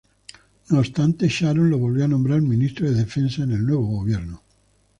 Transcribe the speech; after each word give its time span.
No 0.71 0.79
obstante, 0.79 1.27
Sharon 1.29 1.69
lo 1.69 1.77
volvió 1.77 2.05
a 2.05 2.07
nombrar 2.07 2.41
ministro 2.41 2.89
de 2.89 2.95
Defensa 2.97 3.43
en 3.43 3.51
el 3.51 3.63
nuevo 3.63 3.85
gobierno. 3.85 4.41